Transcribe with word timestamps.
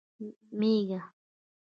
🐑 0.17 0.25
مېږه 0.59 0.99